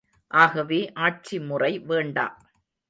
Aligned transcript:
ஆகவே 0.31 0.79
ஆட்சிமுறை 0.95 1.71
வேண்டா. 1.85 2.27